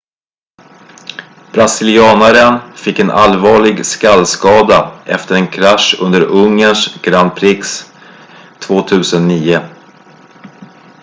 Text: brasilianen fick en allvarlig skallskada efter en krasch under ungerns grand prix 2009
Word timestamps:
brasilianen 1.53 2.51
fick 2.75 2.99
en 2.99 3.09
allvarlig 3.11 3.85
skallskada 3.85 4.99
efter 5.05 5.35
en 5.35 5.47
krasch 5.47 5.95
under 6.01 6.21
ungerns 6.23 6.97
grand 7.01 7.35
prix 7.35 7.91
2009 8.59 9.59